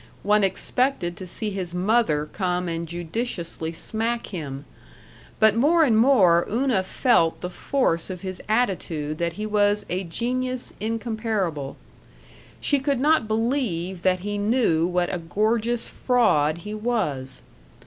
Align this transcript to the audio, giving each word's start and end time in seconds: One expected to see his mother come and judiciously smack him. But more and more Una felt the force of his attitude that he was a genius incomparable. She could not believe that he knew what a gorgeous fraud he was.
One 0.23 0.43
expected 0.43 1.15
to 1.17 1.27
see 1.27 1.51
his 1.51 1.75
mother 1.75 2.25
come 2.25 2.67
and 2.67 2.87
judiciously 2.87 3.71
smack 3.71 4.25
him. 4.25 4.65
But 5.39 5.55
more 5.55 5.83
and 5.83 5.95
more 5.95 6.43
Una 6.49 6.81
felt 6.81 7.41
the 7.41 7.51
force 7.51 8.09
of 8.09 8.21
his 8.21 8.41
attitude 8.49 9.19
that 9.19 9.33
he 9.33 9.45
was 9.45 9.85
a 9.91 10.03
genius 10.03 10.73
incomparable. 10.79 11.77
She 12.59 12.79
could 12.79 12.99
not 12.99 13.27
believe 13.27 14.01
that 14.01 14.21
he 14.21 14.39
knew 14.39 14.87
what 14.87 15.13
a 15.13 15.19
gorgeous 15.19 15.87
fraud 15.87 16.57
he 16.65 16.73
was. 16.73 17.43